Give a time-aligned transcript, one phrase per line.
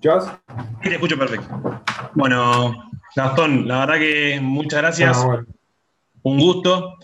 [0.00, 0.32] ¿Escuchás?
[0.82, 1.82] Sí, te escucho perfecto.
[2.14, 5.22] Bueno, Gastón, la verdad que muchas gracias.
[5.22, 5.46] Bueno.
[6.22, 6.96] Un gusto.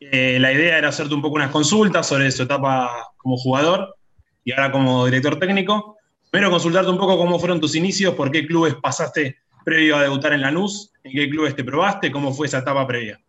[0.00, 3.94] Eh, la idea era hacerte un poco unas consultas sobre su etapa como jugador
[4.42, 5.98] y ahora como director técnico.
[6.32, 10.32] Primero consultarte un poco cómo fueron tus inicios, por qué clubes pasaste previo a debutar
[10.32, 13.20] en Lanús, en qué clubes te probaste, cómo fue esa etapa previa.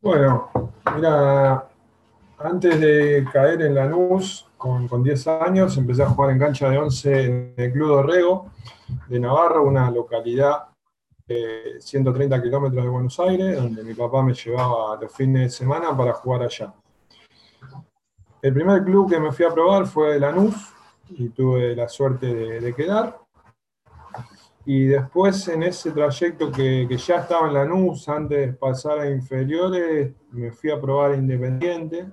[0.00, 0.52] Bueno,
[0.94, 1.66] mira,
[2.38, 6.78] antes de caer en Lanús, con, con 10 años, empecé a jugar en cancha de
[6.78, 8.52] 11 en el Club Dorrego
[9.08, 10.68] de Navarra, una localidad
[11.26, 15.96] de 130 kilómetros de Buenos Aires, donde mi papá me llevaba los fines de semana
[15.96, 16.72] para jugar allá.
[18.40, 20.54] El primer club que me fui a probar fue Lanús
[21.08, 23.18] y tuve la suerte de, de quedar.
[24.64, 29.10] Y después en ese trayecto que, que ya estaba en Lanús, antes de pasar a
[29.10, 32.12] inferiores, me fui a probar Independiente.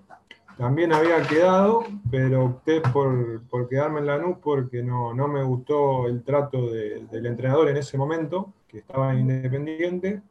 [0.60, 6.06] También había quedado, pero opté por, por quedarme en Lanús porque no, no me gustó
[6.08, 10.22] el trato de- del entrenador en ese momento, que estaba en Independiente,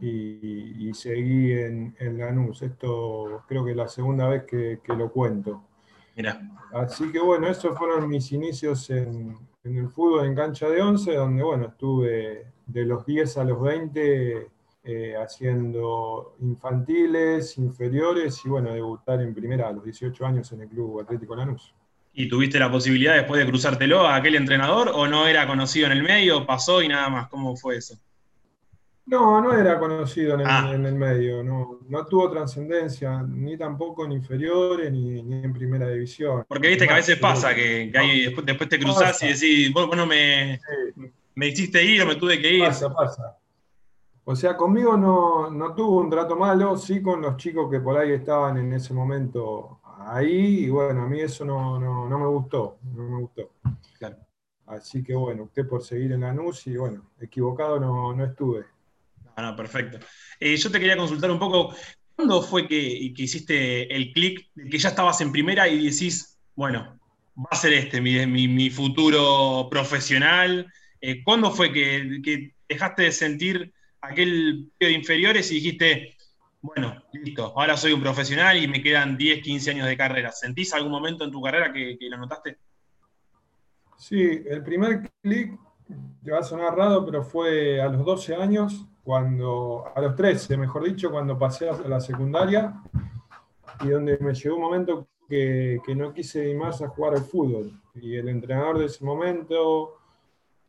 [0.00, 2.60] y, y seguí en, en Lanús.
[2.62, 5.62] Esto creo que es la segunda vez que, que lo cuento.
[6.16, 6.40] Mira,
[6.72, 11.14] Así que bueno, esos fueron mis inicios en, en el fútbol en cancha de 11,
[11.14, 14.50] donde bueno, estuve de los 10 a los 20
[14.84, 20.68] eh, haciendo infantiles, inferiores y bueno, debutar en primera a los 18 años en el
[20.68, 21.74] Club Atlético Lanús.
[22.18, 25.92] ¿y tuviste la posibilidad después de cruzártelo a aquel entrenador o no era conocido en
[25.92, 27.28] el medio, pasó y nada más?
[27.28, 27.96] ¿Cómo fue eso?
[29.06, 30.70] No, no era conocido en el, Ah.
[30.74, 35.88] en el medio, no, no tuvo trascendencia, ni tampoco en inferiores ni, ni en primera
[35.88, 36.44] división.
[36.48, 39.72] Porque viste que a veces pasa que, que ahí después, después te cruzás y decís,
[39.72, 40.58] vos, vos no me,
[40.96, 41.02] sí.
[41.36, 42.64] me hiciste ir o me tuve que ir.
[42.64, 43.37] Pasa, pasa.
[44.30, 47.96] O sea, conmigo no, no tuvo un trato malo, sí con los chicos que por
[47.96, 52.26] ahí estaban en ese momento ahí, y bueno, a mí eso no, no, no me
[52.26, 53.52] gustó, no me gustó.
[53.98, 54.16] Claro.
[54.66, 58.66] Así que bueno, opté por seguir en Lanús y bueno, equivocado no, no estuve.
[59.34, 59.98] No, no, perfecto.
[60.38, 61.74] Eh, yo te quería consultar un poco,
[62.14, 66.38] ¿cuándo fue que, que hiciste el clic, de que ya estabas en primera y decís,
[66.54, 66.98] bueno,
[67.34, 70.70] va a ser este mi, mi- mi futuro profesional?
[71.00, 76.16] Eh, ¿Cuándo fue que, que dejaste de sentir aquel periodo de inferiores y dijiste,
[76.60, 80.32] bueno, listo, ahora soy un profesional y me quedan 10, 15 años de carrera?
[80.32, 82.58] ¿Sentís algún momento en tu carrera que, lo notaste?
[83.96, 85.58] Sí, el primer clic,
[86.22, 90.56] te va a sonar raro, pero fue a los 12 años, cuando, a los 13,
[90.56, 92.74] mejor dicho, cuando pasé a la secundaria,
[93.82, 97.24] y donde me llegó un momento que, que no quise ir más a jugar al
[97.24, 97.72] fútbol.
[97.94, 99.98] Y el entrenador de ese momento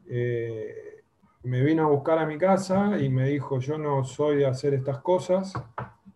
[0.07, 0.98] eh,
[1.43, 4.73] me vino a buscar a mi casa y me dijo, yo no soy de hacer
[4.73, 5.53] estas cosas,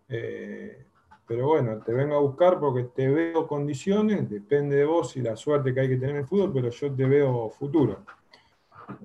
[0.09, 0.85] eh,
[1.25, 5.35] pero bueno, te vengo a buscar porque te veo condiciones, depende de vos y la
[5.35, 8.03] suerte que hay que tener en el fútbol, pero yo te veo futuro.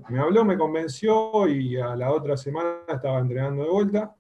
[0.09, 4.15] Me habló, me convenció y a la otra semana estaba entrenando de vuelta.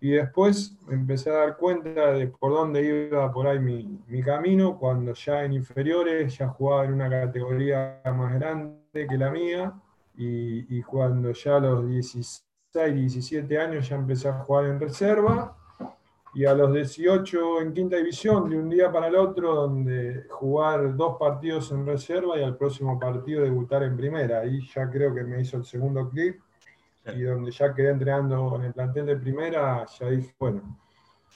[0.00, 4.78] Y después empecé a dar cuenta de por dónde iba por ahí mi, mi camino,
[4.78, 9.74] cuando ya en inferiores ya jugaba en una categoría más grande que la mía,
[10.18, 15.56] y, y cuando ya a los 16, 17 años ya empecé a jugar en reserva,
[16.34, 20.94] y a los 18 en quinta división, de un día para el otro, donde jugar
[20.94, 24.40] dos partidos en reserva y al próximo partido debutar en primera.
[24.40, 26.40] Ahí ya creo que me hizo el segundo clic
[27.14, 30.78] y donde ya quedé entrenando en el plantel de primera, ya dije, bueno,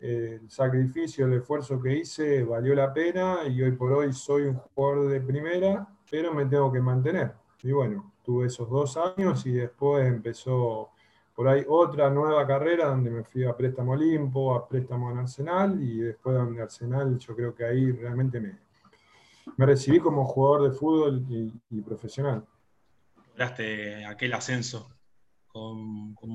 [0.01, 4.57] el sacrificio, el esfuerzo que hice valió la pena y hoy por hoy soy un
[4.57, 7.42] jugador de primera, pero me tengo que mantener.
[7.63, 10.91] Y bueno, tuve esos dos años y después empezó
[11.35, 15.81] por ahí otra nueva carrera donde me fui a préstamo Olimpo, a préstamo en Arsenal
[15.83, 18.59] y después donde Arsenal yo creo que ahí realmente me,
[19.57, 22.45] me recibí como jugador de fútbol y, profesional.
[23.31, 24.91] lograste aquel ascenso
[25.47, 26.31] con, con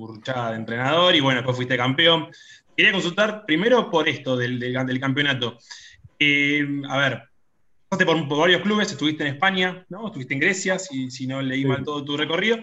[0.52, 2.28] de entrenador y bueno, después fuiste campeón.
[2.76, 5.58] Quería consultar primero por esto del, del- del campeonato.
[6.20, 7.24] Eh, a ver,
[7.90, 10.08] pasaste por, por varios clubes, estuviste en España, ¿no?
[10.08, 11.68] Estuviste en Grecia, si, si no leí Sí.
[11.68, 12.58] mal todo tu recorrido.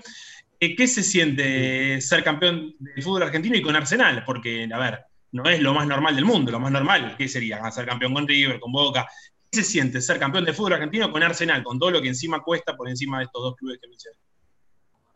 [0.61, 4.23] Eh, ¿Qué se siente ser campeón del fútbol argentino y con Arsenal?
[4.25, 5.01] Porque, a ver,
[5.33, 7.69] no es lo más normal del mundo, lo más normal, ¿qué sería?
[7.71, 9.07] Ser campeón con River, con Boca.
[9.51, 12.41] ¿Qué se siente ser campeón del fútbol argentino con Arsenal, con todo lo que encima
[12.43, 14.17] cuesta por encima de estos dos clubes que mencioné?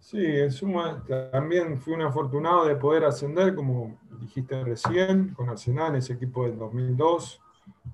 [0.00, 5.96] Sí, en suma, también fui un afortunado de poder ascender, como dijiste recién, con Arsenal,
[5.96, 7.40] ese equipo del 2002,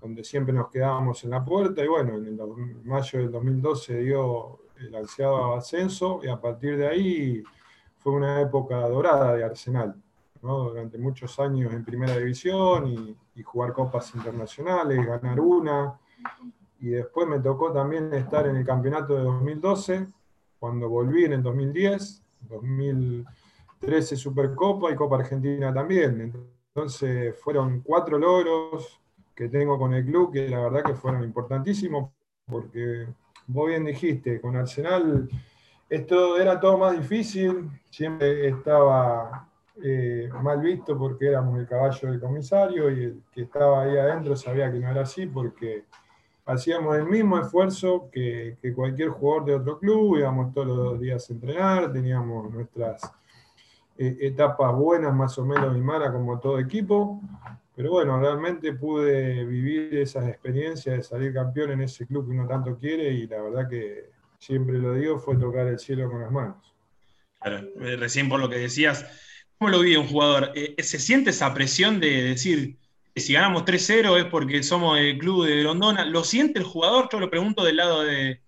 [0.00, 3.98] donde siempre nos quedábamos en la puerta, y bueno, en el mayo del 2002 se
[3.98, 7.42] dio el ansiado ascenso, y a partir de ahí
[7.98, 9.94] fue una época dorada de Arsenal.
[10.42, 15.98] Durante muchos años en primera división y, y jugar copas internacionales, ganar una,
[16.80, 20.06] y después me tocó también estar en el campeonato de 2012,
[20.58, 26.32] cuando volví en el 2010, 2013 Supercopa y Copa Argentina también.
[26.68, 29.00] Entonces fueron cuatro logros
[29.34, 32.10] que tengo con el club que la verdad que fueron importantísimos
[32.46, 33.06] porque
[33.46, 35.28] vos bien dijiste, con Arsenal
[35.88, 39.48] esto era todo más difícil, siempre estaba
[39.82, 44.36] eh, mal visto porque éramos el caballo del comisario y el que estaba ahí adentro
[44.36, 45.84] sabía que no era así porque
[46.46, 51.32] hacíamos el mismo esfuerzo que, cualquier jugador de otro club, íbamos todos los días a
[51.32, 53.02] entrenar, teníamos nuestras
[53.98, 57.20] eh, etapas buenas más o menos y malas como todo equipo,
[57.76, 62.46] pero bueno, realmente pude vivir esas experiencias de salir campeón en ese club que uno
[62.46, 66.30] tanto quiere y la verdad que siempre lo digo, fue tocar el cielo con las
[66.30, 66.72] manos.
[67.40, 69.04] Claro, eh, recién por lo que decías,
[69.58, 70.52] ¿cómo lo vive un jugador?
[70.54, 72.76] Eh, ¿Se siente esa presión de decir,
[73.16, 76.04] si ganamos 3-0 es porque somos el club de Grondona?
[76.04, 77.08] ¿Lo siente el jugador?
[77.10, 78.40] Yo lo pregunto del lado de,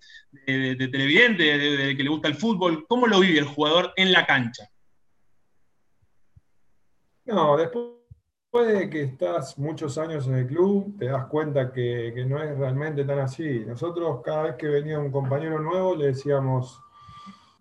[0.46, 2.87] televidente, de, que le gusta el fútbol.
[2.87, 4.69] ¿Cómo lo vive el jugador en la cancha?
[7.25, 7.96] No, después
[8.62, 13.05] de que estás muchos años en el club, te das cuenta que, no es realmente
[13.05, 13.64] tan así.
[13.67, 16.81] Nosotros cada vez que venía un compañero nuevo le decíamos,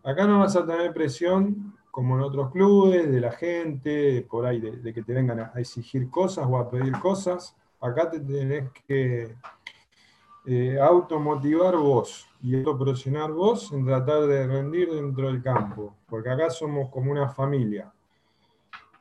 [0.04, 4.60] acá no vas a tener presión como en otros clubes, de la gente, por ahí,
[4.60, 7.56] de, que te vengan a, exigir cosas o a pedir cosas.
[7.80, 9.36] Acá te tenés que
[10.46, 16.50] eh, automotivar vos y autopresionar vos en tratar de rendir dentro del campo, porque acá
[16.50, 17.92] somos como una familia.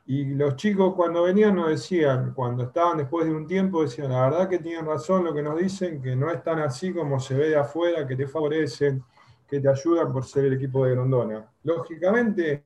[0.07, 4.29] Y los chicos cuando venían nos decían, cuando estaban después de un tiempo, decían, la
[4.29, 7.35] verdad que tienen razón lo que nos dicen, que no es tan así como se
[7.35, 9.03] ve de afuera, que te favorecen,
[9.47, 11.49] que te ayudan por ser el equipo de Grondona.
[11.63, 12.61] Lógicamente,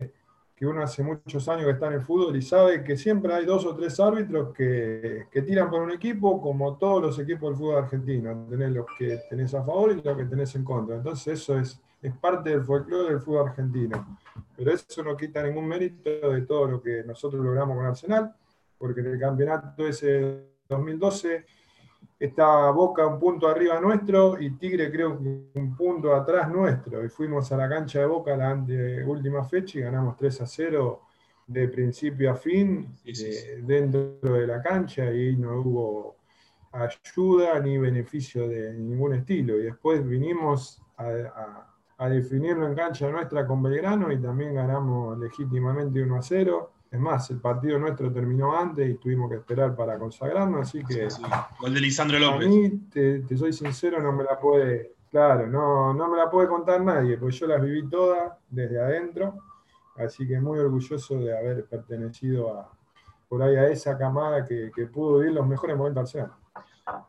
[0.54, 3.46] que uno hace muchos años que está en el fútbol y sabe que siempre hay
[3.46, 7.58] dos o tres árbitros que, que tiran por un equipo, como todos los equipos del
[7.58, 8.46] fútbol argentino.
[8.50, 10.98] Tenés los que tenés a favor y los que tenés en contra.
[10.98, 14.20] Entonces eso es, es parte del folclore del fútbol argentino
[14.60, 18.36] pero eso no quita ningún mérito de todo lo que nosotros logramos con Arsenal,
[18.78, 21.46] porque en el campeonato ese 2012
[22.20, 25.24] está Boca un punto arriba nuestro y Tigre creo que
[25.58, 27.06] un punto atrás nuestro.
[27.06, 28.54] Y fuimos a la cancha de Boca la
[29.08, 31.02] última fecha y ganamos 3 a 0
[31.48, 36.18] de principio a fin eh, dentro de la cancha y no hubo
[36.74, 39.58] ayuda ni beneficio de ningún estilo.
[39.58, 41.69] Y después vinimos a a
[42.08, 46.72] definirlo en cancha nuestra con Belgrano y también ganamos legítimamente 1 a 0.
[46.92, 51.10] Es más, el partido nuestro terminó antes y tuvimos que esperar para consagrarnos, así que.
[51.60, 52.48] Gol de Lisandro López.
[52.48, 54.94] A mí, te, soy sincero, no me la puede.
[55.12, 59.36] Claro, no, no me la puede contar nadie, porque yo las viví todas desde adentro.
[59.98, 62.72] Así que muy orgulloso de haber pertenecido a,
[63.28, 66.32] por ahí a esa camada que, que pudo vivir los mejores momentos al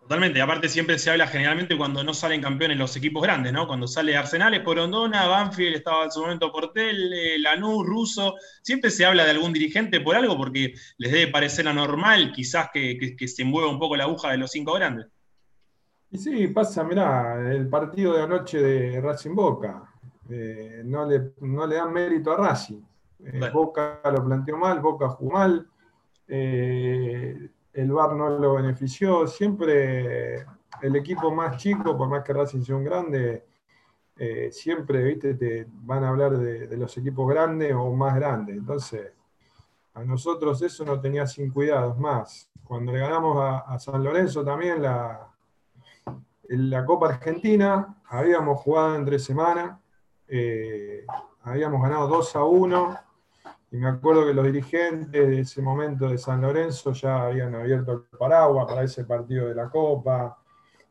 [0.00, 3.66] Totalmente, aparte siempre se habla generalmente cuando no salen campeones los equipos grandes, ¿no?
[3.66, 8.90] Cuando sale Arsenal por Ondona, Banfield estaba en su momento Portel, eh, Lanús, Russo, siempre
[8.90, 13.44] se habla de algún dirigente por algo porque les debe parecer anormal quizás que, se
[13.44, 15.06] mueva un poco la aguja de los cinco grandes.
[16.10, 19.84] Y sí, pasa, mirá, el partido de anoche de Racing Boca,
[20.28, 22.80] eh, no, le, no, le, dan mérito a Racing.
[23.24, 25.66] Eh, Boca lo planteó mal, Boca jugó mal
[27.72, 29.26] el VAR no lo benefició.
[29.26, 30.46] Siempre
[30.82, 33.44] el equipo más chico, por más que Racing sea un grande,
[34.16, 35.34] eh, siempre ¿viste?
[35.34, 38.56] te van a hablar de, los equipos grandes o más grandes.
[38.56, 39.12] Entonces,
[39.94, 42.50] a nosotros eso no tenía sin cuidados más.
[42.64, 45.28] Cuando le ganamos a, San Lorenzo también la,
[46.48, 49.78] la Copa Argentina, habíamos jugado entre semanas,
[50.28, 51.04] eh,
[51.42, 52.98] habíamos ganado 2 a 1
[53.72, 57.92] y me acuerdo que los dirigentes de ese momento de San Lorenzo ya habían abierto
[57.92, 60.36] el paraguas para ese partido de la Copa,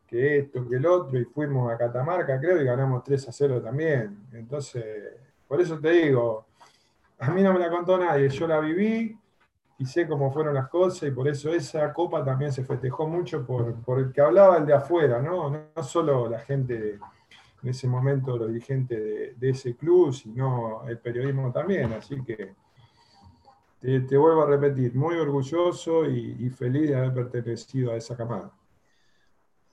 [0.08, 3.62] que esto, que el otro, y fuimos a Catamarca, creo, y ganamos 3 a 0
[3.62, 4.28] también.
[4.32, 4.84] Entonces,
[5.46, 6.46] por eso te digo,
[7.20, 9.18] a mí no me la contó nadie, yo la viví
[9.78, 13.46] y sé cómo fueron las cosas, y por eso esa Copa también se festejó mucho
[13.46, 15.50] por, el que hablaba el de afuera, ¿no?
[15.50, 16.98] No, solo la gente
[17.62, 22.56] en ese momento, los dirigentes de, de ese club, sino el periodismo también, así que
[23.80, 28.52] te, vuelvo a repetir, muy orgulloso y, feliz de haber pertenecido a esa camada.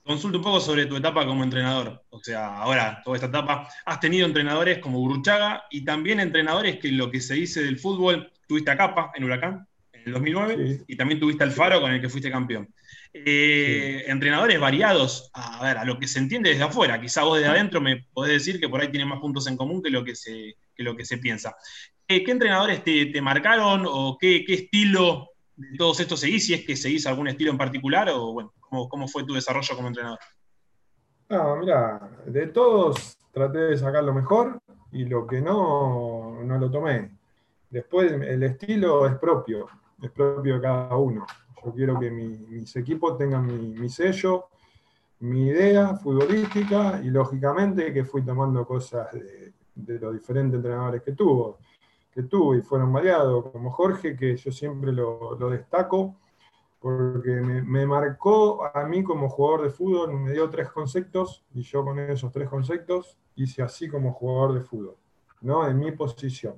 [0.03, 2.01] Consulta un poco sobre tu etapa como entrenador.
[2.09, 6.91] O sea, ahora, toda esta etapa, has tenido entrenadores como Burruchaga y también entrenadores que
[6.91, 10.95] lo que se dice del fútbol, tuviste a Capa en Huracán en el 2009 y
[10.95, 12.73] también tuviste al Faro con el que fuiste campeón.
[13.13, 17.01] Eh, entrenadores variados, a ver, a lo que se entiende desde afuera.
[17.01, 19.81] Quizá vos desde adentro me podés decir que por ahí tienen más puntos en común
[19.81, 21.55] que lo que se, que lo que se piensa.
[22.07, 26.45] ¿Qué, entrenadores te, marcaron o qué, estilo de todos estos seguís?
[26.45, 29.89] Si es que seguís algún estilo en particular o bueno, ¿cómo, fue tu desarrollo como
[29.89, 30.19] entrenador?
[31.29, 34.61] No, mira, de todos traté de sacar lo mejor
[34.91, 37.11] y lo que no, no lo tomé.
[37.69, 39.67] Después el estilo es propio,
[40.01, 41.25] es propio de cada uno.
[41.65, 44.45] Yo quiero que mis equipos tengan mi, sello,
[45.19, 51.59] mi idea futbolística y lógicamente que fui tomando cosas de, los diferentes entrenadores que tuvo,
[52.17, 56.15] que tuvo y fueron variados, como Jorge, que yo siempre lo, destaco
[56.79, 61.85] porque me, marcó a mí como jugador de fútbol, me dio tres conceptos y yo
[61.85, 64.95] con esos tres conceptos hice así como jugador de fútbol,
[65.41, 65.67] ¿no?
[65.67, 66.55] En mi posición.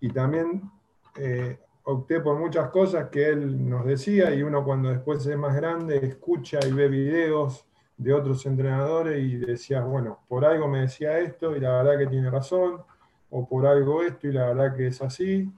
[0.00, 0.70] Y también
[1.16, 5.56] eh, opté por muchas cosas que él nos decía y uno cuando después es más
[5.56, 7.64] grande escucha y ve videos
[7.96, 12.06] de otros entrenadores y decía, bueno, por algo me decía esto y la verdad que
[12.08, 12.84] tiene razón,
[13.30, 15.50] o por algo esto y la verdad que es así.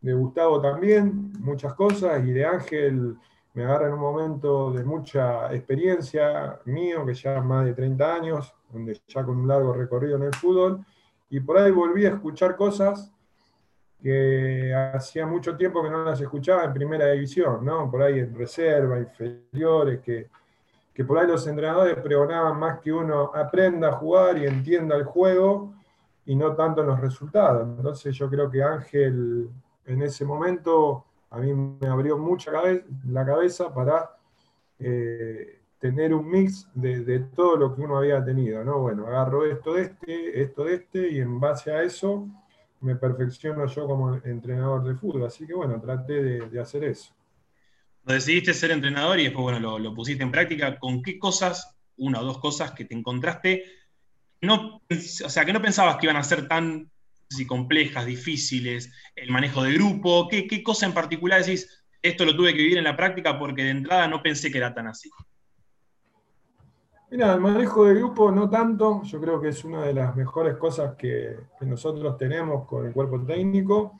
[0.00, 3.16] De Gustavo también, muchas cosas, y de Ángel
[3.54, 8.54] me agarra en un momento de mucha experiencia mío, que ya más de 30 años,
[8.72, 10.84] donde ya con un largo recorrido en el fútbol,
[11.30, 13.12] y por ahí volví a escuchar cosas
[14.00, 17.90] que hacía mucho tiempo que no las escuchaba en primera división, ¿no?
[17.90, 20.28] Por ahí en reserva, inferiores, que,
[20.94, 25.04] que por ahí los entrenadores pregonaban más que uno aprenda a jugar y entienda el
[25.04, 25.74] juego
[26.28, 27.66] y no tanto en los resultados.
[27.78, 29.48] Entonces yo creo que Ángel
[29.86, 32.52] en ese momento a mí me abrió mucha
[33.06, 34.10] la cabeza para
[34.78, 38.78] eh, tener un mix de, todo lo que uno había tenido, ¿no?
[38.78, 42.28] Bueno, agarro esto de este, esto de este y en base a eso
[42.82, 45.24] me perfecciono yo como entrenador de fútbol.
[45.24, 47.14] Así que bueno, traté de, hacer eso.
[48.04, 50.78] Decidiste ser entrenador y después bueno, lo, pusiste en práctica.
[50.78, 53.64] ¿Con qué cosas, una o dos cosas que te encontraste,
[54.42, 56.90] no, o sea, que no pensabas que iban a ser tan
[57.46, 60.28] complejas, difíciles, el manejo de grupo?
[60.28, 63.64] ¿Qué, ¿Qué cosa en particular decís, esto lo tuve que vivir en la práctica porque
[63.64, 65.10] de entrada no pensé que era tan así?
[67.10, 70.56] Mira, el manejo de grupo no tanto, yo creo que es una de las mejores
[70.56, 73.98] cosas que, nosotros tenemos con el cuerpo técnico,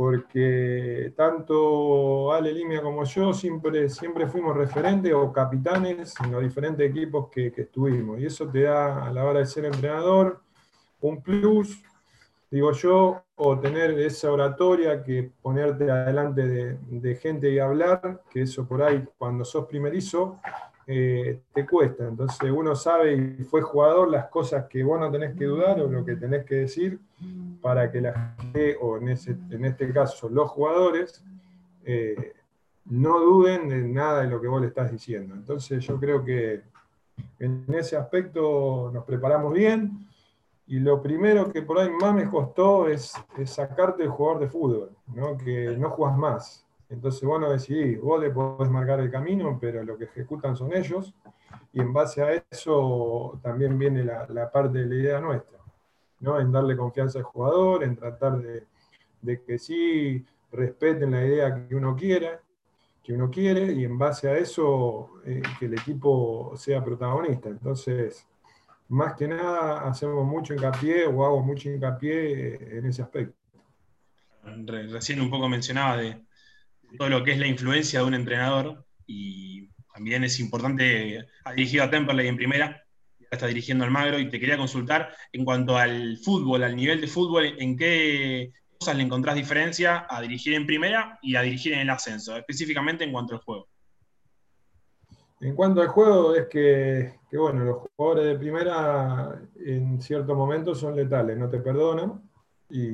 [0.00, 6.88] porque tanto Ale Limia como yo siempre, siempre fuimos referentes o capitanes en los diferentes
[6.88, 10.40] equipos que, estuvimos, y eso te da a la hora de ser entrenador
[11.02, 11.84] un plus,
[12.50, 18.40] digo yo, o tener esa oratoria que ponerte adelante de, de gente y hablar, que
[18.40, 20.40] eso por ahí cuando sos primerizo
[20.92, 22.08] eh, te cuesta.
[22.08, 25.88] Entonces uno sabe y fue jugador las cosas que vos no tenés que dudar o
[25.88, 26.98] lo que tenés que decir
[27.62, 31.24] para que la gente, o en, ese, en este caso los jugadores,
[31.84, 32.32] eh,
[32.86, 35.32] no duden de nada de lo que vos le estás diciendo.
[35.36, 36.62] Entonces yo creo que
[37.38, 40.08] en ese aspecto nos preparamos bien
[40.66, 43.12] y lo primero que por ahí más me costó es,
[43.44, 45.38] sacarte el jugador de fútbol, ¿no?
[45.38, 46.66] que no jugas más.
[46.90, 50.74] Entonces vos no decidís, vos le podés marcar el camino, pero lo que ejecutan son
[50.74, 51.14] ellos,
[51.72, 55.58] y en base a eso también viene la, parte de la idea nuestra,
[56.18, 56.40] ¿no?
[56.40, 58.66] en darle confianza al jugador, en tratar de,
[59.46, 62.40] que sí respeten la idea que uno quiere,
[63.04, 67.48] que uno quiere, y en base a eso eh, que el equipo sea protagonista.
[67.48, 68.26] Entonces,
[68.88, 73.36] más que nada hacemos mucho hincapié o hago mucho hincapié eh, en ese aspecto.
[74.66, 76.20] Recién un poco mencionaba de,
[76.96, 81.84] todo lo que es la influencia de un entrenador y también es importante, ha dirigido
[81.84, 82.82] a Temperley en primera,
[83.18, 87.00] ya está dirigiendo al Magro y te quería consultar en cuanto al fútbol, al nivel
[87.00, 91.74] de fútbol, ¿en qué cosas le encontrás diferencia a dirigir en primera y a dirigir
[91.74, 93.68] en el ascenso, específicamente en cuanto al juego?
[95.40, 100.94] En cuanto al juego, es que, bueno, los jugadores de primera en cierto momento son
[100.94, 102.22] letales, no te perdonan
[102.68, 102.90] y,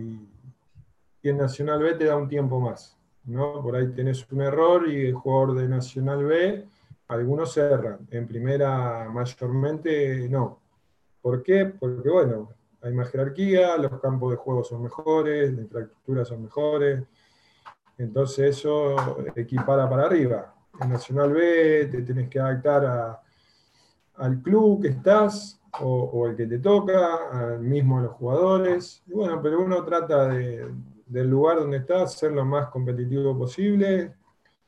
[1.22, 2.95] y en Nacional B te da un tiempo más.
[3.26, 3.62] ¿No?
[3.62, 6.64] Por ahí tenés un error y el jugador de Nacional B,
[7.08, 8.06] algunos cerran.
[8.10, 10.60] En primera, mayormente no.
[11.20, 11.66] ¿Por qué?
[11.66, 12.50] Porque, bueno,
[12.82, 17.02] hay más jerarquía, los campos de juego son mejores, las infraestructuras son mejores.
[17.98, 20.54] Entonces, eso equipara para arriba.
[20.80, 23.20] En Nacional B te tienes que adaptar
[24.16, 29.02] al club que estás o, o, el que te toca, al mismo a los jugadores.
[29.06, 30.70] Y bueno, pero uno trata de,
[31.06, 34.12] del lugar donde estás, ser lo más competitivo posible.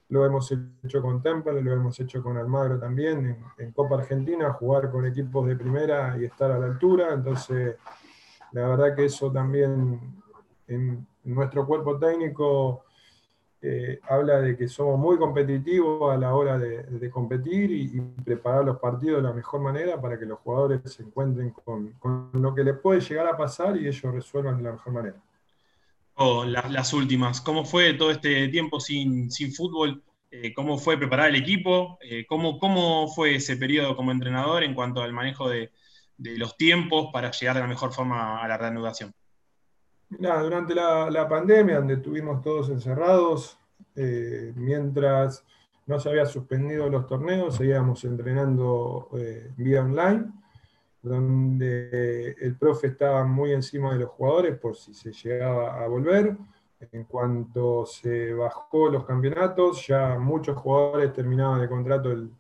[0.08, 0.50] Lo hemos
[0.84, 5.46] hecho con Temple, lo hemos hecho con Almagro también, en, Copa Argentina, jugar con equipos
[5.46, 7.12] de primera y estar a la altura.
[7.12, 7.76] Entonces,
[8.52, 10.00] la verdad que eso también
[10.66, 12.84] en, nuestro cuerpo técnico
[13.60, 18.78] eh, habla de que somos muy competitivos a la hora de, competir y, preparar los
[18.78, 22.64] partidos de la mejor manera para que los jugadores se encuentren con, con lo que
[22.64, 25.16] les puede llegar a pasar y ellos resuelvan de la mejor manera
[26.46, 27.40] las, últimas.
[27.40, 30.02] ¿Cómo fue todo este tiempo sin, sin fútbol?
[30.30, 34.74] eh, cómo fue preparar el equipo, eh, cómo, cómo, fue ese periodo como entrenador en
[34.74, 35.72] cuanto al manejo de,
[36.18, 39.12] los tiempos para llegar de la mejor forma a la reanudación.
[40.10, 43.56] durante la, pandemia, donde estuvimos todos encerrados,
[43.94, 45.44] eh, mientras
[45.86, 49.08] no se habían suspendido los torneos, seguíamos entrenando
[49.56, 50.26] vía online,
[51.02, 56.36] donde el profe estaba muy encima de los jugadores por si se llegaba a volver
[56.92, 62.30] en cuanto se bajó los campeonatos, ya muchos jugadores terminaban de contrato el,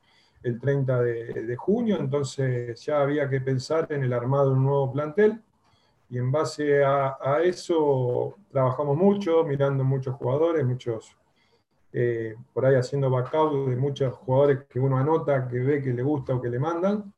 [0.60, 5.42] 30 de, junio, entonces ya había que pensar en el armado de un nuevo plantel.
[6.08, 11.14] Y en base a, eso trabajamos mucho, mirando muchos jugadores, muchos
[11.92, 16.02] eh, por ahí haciendo backup de muchos jugadores que uno anota, que ve que le
[16.02, 17.12] gusta o que le mandan.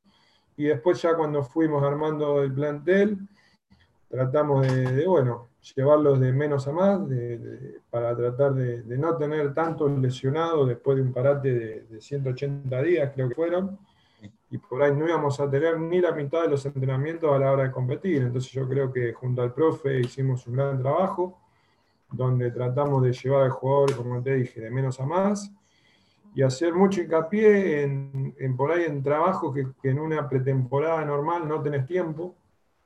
[0.56, 3.18] Y después ya cuando fuimos armando el plantel,
[4.08, 7.00] tratamos de bueno, llevarlos de menos a más,
[7.90, 13.28] para tratar de, no tener tantos lesionados después de un parate de, 180 días, creo
[13.28, 13.78] que fueron,
[14.50, 17.52] y por ahí no íbamos a tener ni la mitad de los entrenamientos a la
[17.52, 18.22] hora de competir.
[18.22, 21.38] Entonces yo creo que junto al profe hicimos un gran trabajo,
[22.10, 25.52] donde tratamos de llevar al jugador, como te dije, de menos a más,
[26.34, 31.48] y hacer mucho hincapié en, por ahí en trabajos que, que en una pretemporada normal
[31.48, 32.34] no tenés tiempo,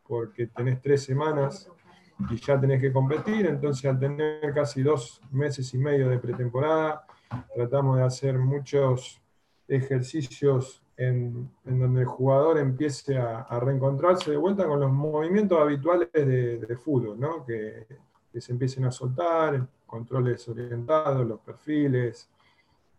[0.06, 1.70] porque tenés tres semanas
[2.30, 7.06] y ya tenés que competir, entonces al tener casi dos meses y medio de pretemporada,
[7.54, 9.20] tratamos de hacer muchos
[9.66, 16.76] ejercicios en, donde el jugador empiece a, reencontrarse de vuelta con los movimientos habituales de,
[16.76, 17.44] fútbol, ¿no?
[17.44, 17.86] que,
[18.38, 22.28] se empiecen a soltar, controles orientados, los perfiles,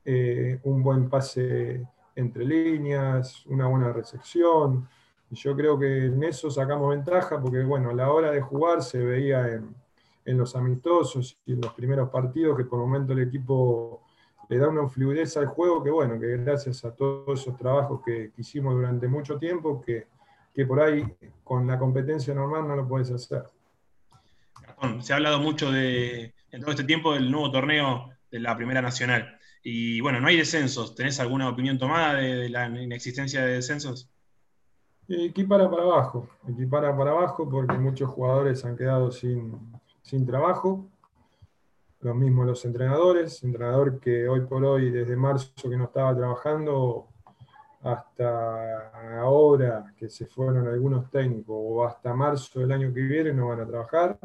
[0.05, 1.85] eh, un buen pase
[2.15, 4.87] entre líneas, una buena recepción,
[5.31, 8.99] yo creo que en eso sacamos ventaja porque, bueno, a la hora de jugar se
[8.99, 14.01] veía en, los amistosos y en los primeros partidos que por momento el equipo
[14.49, 18.31] le da una fluidez al juego que, bueno, que gracias a todos esos trabajos que,
[18.37, 20.07] hicimos durante mucho tiempo, que,
[20.65, 21.05] por ahí
[21.43, 23.43] con la competencia normal no lo puedes hacer.
[24.99, 28.81] se ha hablado mucho de, en todo este tiempo del nuevo torneo de la Primera
[28.81, 29.37] Nacional.
[29.67, 30.93] Y bueno, no hay descensos.
[30.93, 34.07] ¿Tenés alguna opinión tomada de la inexistencia de descensos?
[35.07, 39.59] Equipara para abajo, equipara para abajo porque muchos jugadores han quedado sin,
[40.27, 40.87] trabajo.
[42.01, 47.07] Lo mismo los entrenadores, entrenador que hoy por hoy, desde marzo que no estaba trabajando,
[47.81, 53.47] hasta ahora que se fueron algunos técnicos, o hasta marzo del año que viene no
[53.47, 54.19] van a trabajar.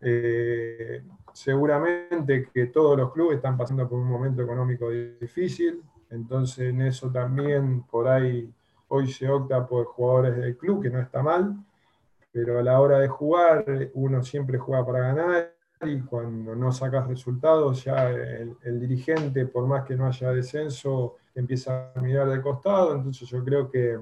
[0.00, 6.80] Eh, seguramente que todos los clubes están pasando por un momento económico difícil, entonces en
[6.80, 8.50] eso también por ahí
[8.88, 11.56] Hoy se opta por jugadores del club, que no está mal,
[12.30, 17.08] pero a la hora de jugar uno siempre juega para ganar y cuando no sacas
[17.08, 22.94] resultados ya el, dirigente, por más que no haya descenso, empieza a mirar de costado.
[22.94, 23.98] Entonces yo creo que,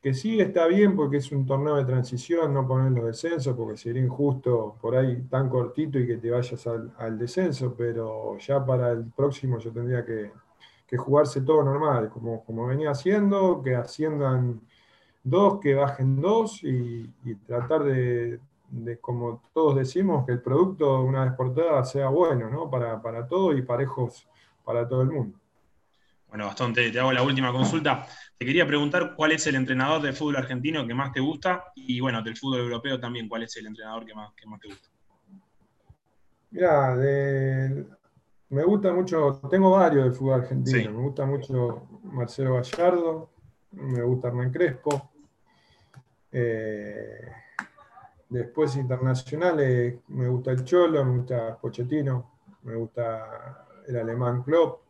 [0.00, 3.76] que sí está bien porque es un torneo de transición, no poner los descensos, porque
[3.76, 8.92] sería injusto por ahí tan cortito y que te vayas al, descenso, pero ya para
[8.92, 10.30] el próximo yo tendría que,
[10.86, 14.60] que jugarse todo normal, como, como venía haciendo, que asciendan
[15.22, 17.10] dos, que bajen dos y,
[17.46, 18.40] tratar de,
[19.00, 22.70] como todos decimos, que el producto una vez por todas sea bueno, ¿no?
[22.70, 24.28] Para, para todo y parejos
[24.64, 25.38] para todo el mundo.
[26.28, 28.06] Bueno, Bastón, te, hago la última consulta.
[28.36, 32.00] Te quería preguntar cuál es el entrenador de fútbol argentino que más te gusta y,
[32.00, 34.88] bueno, del fútbol europeo también, cuál es el entrenador que más, que más te gusta.
[36.50, 37.86] Mira, de,
[38.50, 43.30] me gusta mucho, tengo varios del fútbol argentino, me gusta mucho Marcelo Gallardo,
[43.72, 45.10] me gusta Hernán Crespo.
[46.30, 47.32] Eh,
[48.28, 52.30] después internacionales, me gusta el Cholo, me gusta Pochettino,
[52.62, 54.82] me gusta el alemán Klopp.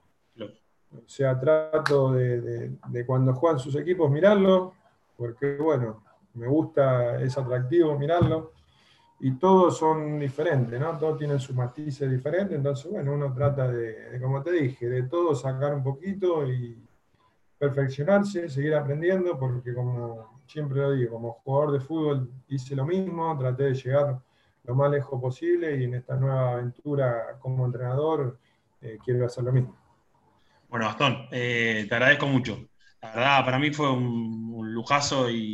[0.95, 2.73] O sea, trato de,
[3.07, 4.73] cuando juegan sus equipos mirarlo,
[5.17, 6.03] porque bueno,
[6.35, 8.53] me gusta, es atractivo mirarlo
[9.21, 10.97] y todos son diferentes, ¿no?
[10.97, 15.35] Todos tienen sus matices diferentes, entonces, bueno, uno trata de, como te dije, de todo
[15.35, 16.81] sacar un poquito y
[17.59, 23.37] perfeccionarse, seguir aprendiendo, porque como siempre lo digo, como jugador de fútbol hice lo mismo,
[23.37, 24.21] traté de llegar
[24.65, 28.39] lo más lejos posible y en esta nueva aventura como entrenador
[28.81, 29.77] eh, quiero hacer lo mismo.
[30.69, 32.69] Bueno, Gastón, eh, te agradezco mucho.
[33.01, 35.47] La verdad, para mí fue un lujazo y